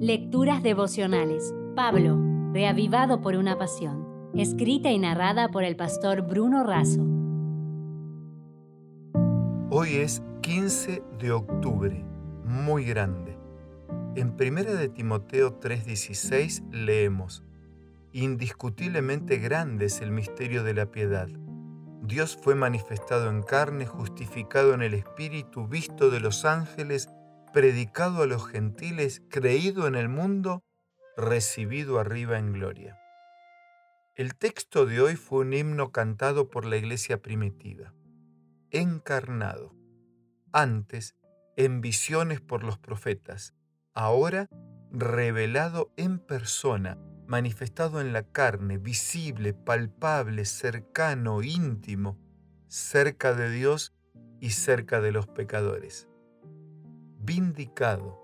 Lecturas 0.00 0.62
devocionales. 0.62 1.54
Pablo, 1.74 2.20
reavivado 2.52 3.22
por 3.22 3.34
una 3.34 3.56
pasión. 3.56 4.30
Escrita 4.34 4.90
y 4.90 4.98
narrada 4.98 5.48
por 5.48 5.64
el 5.64 5.74
pastor 5.74 6.20
Bruno 6.20 6.64
Razo. 6.64 7.00
Hoy 9.70 9.94
es 9.94 10.22
15 10.42 11.02
de 11.18 11.32
octubre, 11.32 12.04
muy 12.44 12.84
grande. 12.84 13.38
En 14.16 14.36
1 14.38 14.64
de 14.64 14.90
Timoteo 14.90 15.58
3:16 15.58 16.62
leemos, 16.70 17.42
Indiscutiblemente 18.12 19.38
grande 19.38 19.86
es 19.86 20.02
el 20.02 20.10
misterio 20.10 20.62
de 20.62 20.74
la 20.74 20.90
piedad. 20.90 21.28
Dios 22.02 22.38
fue 22.40 22.54
manifestado 22.54 23.30
en 23.30 23.42
carne, 23.42 23.86
justificado 23.86 24.74
en 24.74 24.82
el 24.82 24.92
Espíritu, 24.92 25.66
visto 25.66 26.10
de 26.10 26.20
los 26.20 26.44
ángeles, 26.44 27.08
predicado 27.56 28.22
a 28.22 28.26
los 28.26 28.46
gentiles, 28.46 29.22
creído 29.30 29.86
en 29.86 29.94
el 29.94 30.10
mundo, 30.10 30.62
recibido 31.16 31.98
arriba 31.98 32.36
en 32.36 32.52
gloria. 32.52 32.98
El 34.14 34.34
texto 34.34 34.84
de 34.84 35.00
hoy 35.00 35.16
fue 35.16 35.38
un 35.38 35.54
himno 35.54 35.90
cantado 35.90 36.50
por 36.50 36.66
la 36.66 36.76
iglesia 36.76 37.22
primitiva. 37.22 37.94
Encarnado. 38.70 39.74
Antes, 40.52 41.16
en 41.56 41.80
visiones 41.80 42.42
por 42.42 42.62
los 42.62 42.76
profetas. 42.76 43.54
Ahora, 43.94 44.50
revelado 44.92 45.94
en 45.96 46.18
persona 46.18 46.98
manifestado 47.26 48.02
en 48.02 48.12
la 48.12 48.22
carne, 48.22 48.76
visible, 48.76 49.54
palpable, 49.54 50.44
cercano, 50.44 51.42
íntimo, 51.42 52.18
cerca 52.68 53.32
de 53.32 53.50
Dios 53.50 53.94
y 54.42 54.50
cerca 54.50 55.00
de 55.00 55.10
los 55.10 55.26
pecadores. 55.26 56.06
Vindicado, 57.26 58.22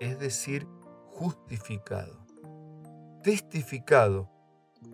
es 0.00 0.18
decir, 0.20 0.68
justificado. 1.06 2.26
Testificado, 3.22 4.30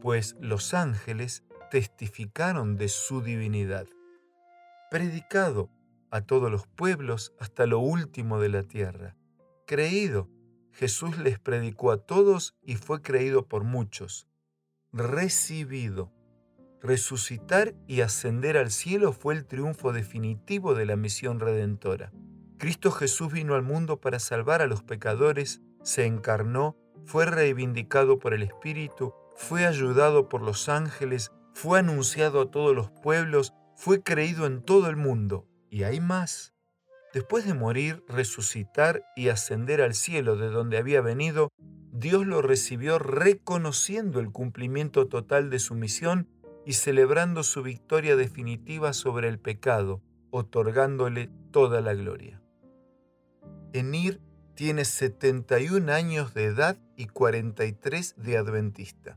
pues 0.01 0.37
los 0.39 0.73
ángeles 0.73 1.43
testificaron 1.69 2.77
de 2.77 2.87
su 2.87 3.23
divinidad. 3.23 3.89
Predicado 4.89 5.69
a 6.13 6.21
todos 6.21 6.49
los 6.49 6.69
pueblos 6.69 7.35
hasta 7.41 7.67
lo 7.67 7.81
último 7.81 8.39
de 8.39 8.51
la 8.51 8.63
tierra. 8.63 9.17
Creído, 9.67 10.29
Jesús 10.71 11.19
les 11.19 11.41
predicó 11.41 11.91
a 11.91 11.97
todos 11.97 12.55
y 12.63 12.77
fue 12.77 13.03
creído 13.03 13.49
por 13.49 13.65
muchos. 13.65 14.29
Recibido. 14.93 16.13
Resucitar 16.81 17.75
y 17.89 18.03
ascender 18.03 18.57
al 18.57 18.71
cielo 18.71 19.13
fue 19.13 19.35
el 19.35 19.45
triunfo 19.45 19.93
definitivo 19.93 20.77
de 20.77 20.87
la 20.87 20.95
misión 20.95 21.41
redentora. 21.41 22.13
Cristo 22.61 22.91
Jesús 22.91 23.33
vino 23.33 23.55
al 23.55 23.63
mundo 23.63 24.03
para 24.03 24.19
salvar 24.19 24.61
a 24.61 24.67
los 24.67 24.83
pecadores, 24.83 25.63
se 25.83 26.05
encarnó, 26.05 26.77
fue 27.07 27.25
reivindicado 27.25 28.19
por 28.19 28.35
el 28.35 28.43
Espíritu, 28.43 29.15
fue 29.35 29.65
ayudado 29.65 30.29
por 30.29 30.43
los 30.43 30.69
ángeles, 30.69 31.33
fue 31.55 31.79
anunciado 31.79 32.43
a 32.43 32.51
todos 32.51 32.77
los 32.77 32.91
pueblos, 32.91 33.55
fue 33.77 34.03
creído 34.03 34.45
en 34.45 34.61
todo 34.61 34.91
el 34.91 34.97
mundo. 34.97 35.49
Y 35.71 35.85
hay 35.85 36.01
más. 36.01 36.53
Después 37.15 37.47
de 37.47 37.55
morir, 37.55 38.05
resucitar 38.07 39.05
y 39.17 39.31
ascender 39.31 39.81
al 39.81 39.95
cielo 39.95 40.37
de 40.37 40.51
donde 40.51 40.77
había 40.77 41.01
venido, 41.01 41.49
Dios 41.93 42.27
lo 42.27 42.43
recibió 42.43 42.99
reconociendo 42.99 44.21
el 44.21 44.33
cumplimiento 44.33 45.09
total 45.09 45.49
de 45.49 45.61
su 45.61 45.75
misión 45.75 46.29
y 46.67 46.75
celebrando 46.75 47.43
su 47.43 47.63
victoria 47.63 48.17
definitiva 48.17 48.93
sobre 48.93 49.29
el 49.29 49.39
pecado, 49.39 50.03
otorgándole 50.31 51.31
toda 51.53 51.81
la 51.81 51.95
gloria. 51.95 52.43
Enir 53.73 54.21
tiene 54.55 54.85
71 54.85 55.93
años 55.93 56.35
de 56.35 56.45
edad 56.45 56.77
y 56.97 57.07
43 57.07 58.15
de 58.17 58.37
adventista. 58.37 59.17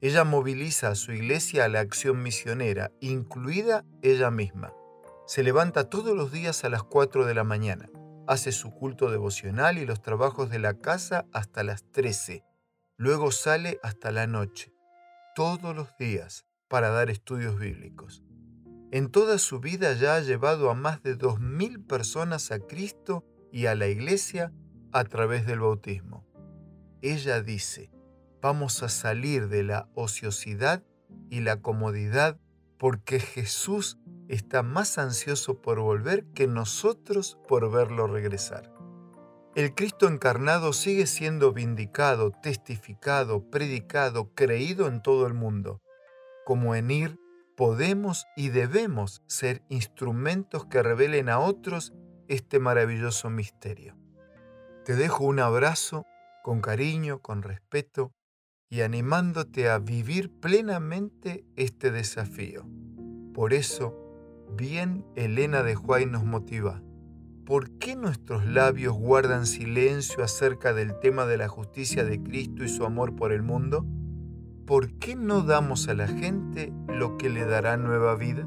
Ella 0.00 0.24
moviliza 0.24 0.88
a 0.88 0.94
su 0.94 1.12
iglesia 1.12 1.64
a 1.64 1.68
la 1.68 1.80
acción 1.80 2.22
misionera, 2.22 2.92
incluida 3.00 3.84
ella 4.02 4.30
misma. 4.30 4.72
Se 5.26 5.42
levanta 5.42 5.90
todos 5.90 6.16
los 6.16 6.30
días 6.30 6.64
a 6.64 6.68
las 6.68 6.84
4 6.84 7.24
de 7.24 7.34
la 7.34 7.44
mañana. 7.44 7.90
Hace 8.26 8.52
su 8.52 8.70
culto 8.70 9.10
devocional 9.10 9.78
y 9.78 9.86
los 9.86 10.00
trabajos 10.00 10.48
de 10.48 10.60
la 10.60 10.74
casa 10.74 11.26
hasta 11.32 11.64
las 11.64 11.84
13. 11.90 12.44
Luego 12.96 13.32
sale 13.32 13.80
hasta 13.82 14.12
la 14.12 14.28
noche, 14.28 14.72
todos 15.34 15.74
los 15.74 15.96
días, 15.98 16.46
para 16.68 16.90
dar 16.90 17.10
estudios 17.10 17.58
bíblicos. 17.58 18.22
En 18.92 19.10
toda 19.10 19.38
su 19.38 19.58
vida 19.58 19.92
ya 19.94 20.16
ha 20.16 20.20
llevado 20.20 20.70
a 20.70 20.74
más 20.74 21.02
de 21.02 21.18
2.000 21.18 21.86
personas 21.86 22.52
a 22.52 22.60
Cristo 22.60 23.24
y 23.52 23.66
a 23.66 23.74
la 23.74 23.86
iglesia 23.86 24.52
a 24.90 25.04
través 25.04 25.46
del 25.46 25.60
bautismo. 25.60 26.26
Ella 27.02 27.42
dice, 27.42 27.90
vamos 28.40 28.82
a 28.82 28.88
salir 28.88 29.48
de 29.48 29.62
la 29.62 29.88
ociosidad 29.94 30.82
y 31.30 31.40
la 31.40 31.60
comodidad 31.60 32.38
porque 32.78 33.20
Jesús 33.20 33.98
está 34.28 34.62
más 34.62 34.98
ansioso 34.98 35.60
por 35.60 35.78
volver 35.78 36.24
que 36.34 36.48
nosotros 36.48 37.38
por 37.46 37.70
verlo 37.70 38.06
regresar. 38.06 38.72
El 39.54 39.74
Cristo 39.74 40.08
encarnado 40.08 40.72
sigue 40.72 41.06
siendo 41.06 41.52
vindicado, 41.52 42.30
testificado, 42.30 43.50
predicado, 43.50 44.32
creído 44.34 44.88
en 44.88 45.02
todo 45.02 45.26
el 45.26 45.34
mundo. 45.34 45.82
Como 46.46 46.74
en 46.74 46.90
ir, 46.90 47.18
podemos 47.56 48.24
y 48.34 48.48
debemos 48.48 49.22
ser 49.26 49.62
instrumentos 49.68 50.64
que 50.64 50.82
revelen 50.82 51.28
a 51.28 51.38
otros 51.38 51.92
este 52.28 52.58
maravilloso 52.58 53.30
misterio. 53.30 53.96
Te 54.84 54.96
dejo 54.96 55.24
un 55.24 55.38
abrazo 55.38 56.04
con 56.42 56.60
cariño, 56.60 57.20
con 57.20 57.42
respeto 57.42 58.12
y 58.68 58.80
animándote 58.80 59.68
a 59.68 59.78
vivir 59.78 60.30
plenamente 60.40 61.44
este 61.56 61.90
desafío. 61.90 62.64
Por 63.34 63.52
eso, 63.52 64.02
Bien 64.54 65.06
Elena 65.16 65.62
de 65.62 65.76
Huay 65.76 66.04
nos 66.04 66.24
motiva. 66.24 66.82
¿Por 67.46 67.70
qué 67.78 67.96
nuestros 67.96 68.44
labios 68.44 68.94
guardan 68.94 69.46
silencio 69.46 70.22
acerca 70.22 70.74
del 70.74 70.98
tema 71.00 71.24
de 71.24 71.38
la 71.38 71.48
justicia 71.48 72.04
de 72.04 72.22
Cristo 72.22 72.62
y 72.62 72.68
su 72.68 72.84
amor 72.84 73.16
por 73.16 73.32
el 73.32 73.42
mundo? 73.42 73.86
¿Por 74.66 74.92
qué 74.98 75.16
no 75.16 75.42
damos 75.42 75.88
a 75.88 75.94
la 75.94 76.06
gente 76.06 76.70
lo 76.86 77.16
que 77.16 77.30
le 77.30 77.46
dará 77.46 77.78
nueva 77.78 78.14
vida? 78.14 78.46